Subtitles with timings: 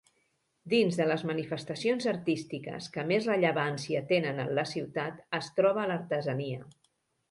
[0.71, 6.71] Dins de les manifestacions artístiques que més rellevància tenen en la ciutat, es troba l'artesania.